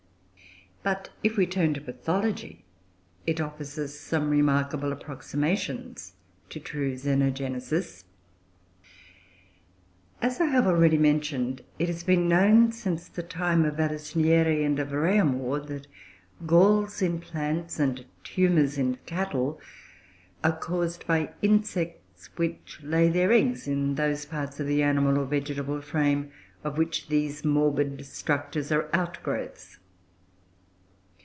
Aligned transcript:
But 0.83 1.11
if 1.23 1.37
we 1.37 1.45
turn 1.45 1.75
to 1.75 1.81
pathology, 1.81 2.65
it 3.27 3.39
offers 3.39 3.77
us 3.77 3.93
some 3.93 4.31
remarkable 4.31 4.91
approximations 4.91 6.13
to 6.49 6.59
true 6.59 6.95
Xenogenesis. 6.97 8.05
As 10.23 10.41
I 10.41 10.45
have 10.45 10.65
already 10.65 10.97
mentioned, 10.97 11.61
it 11.77 11.85
has 11.85 12.03
been 12.03 12.27
known 12.27 12.71
since 12.71 13.07
the 13.07 13.21
time 13.21 13.63
of 13.63 13.75
Vallisnieri 13.75 14.63
and 14.65 14.79
of 14.79 14.87
Réaumur, 14.89 15.67
that 15.67 15.85
galls 16.47 17.03
in 17.03 17.19
plants, 17.19 17.79
and 17.79 18.03
tumours 18.23 18.75
in 18.79 18.95
cattle, 19.05 19.61
are 20.43 20.57
caused 20.57 21.05
by 21.05 21.29
insects, 21.43 22.31
which 22.37 22.79
lay 22.81 23.07
their 23.07 23.31
eggs 23.31 23.67
in 23.67 23.93
those 23.93 24.25
parts 24.25 24.59
of 24.59 24.65
the 24.65 24.81
animal 24.81 25.19
or 25.19 25.25
vegetable 25.25 25.79
frame 25.79 26.31
of 26.63 26.79
which 26.79 27.07
these 27.09 27.45
morbid 27.45 28.03
structures 28.03 28.71
are 28.71 28.89
outgrowths. 28.95 29.77